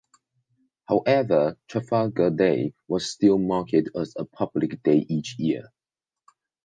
[0.87, 5.71] However, Trafalgar Day was still marked as a public day each year.